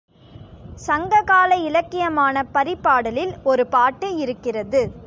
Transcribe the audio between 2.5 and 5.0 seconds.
பரிபாடலில் ஒரு பாட்டு இருக்கிறது.